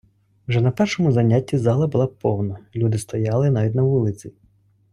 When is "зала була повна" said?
1.57-2.59